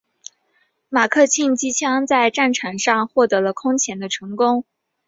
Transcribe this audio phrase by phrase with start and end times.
[0.89, 4.65] 马克沁机枪在战场上获得了空前的成功。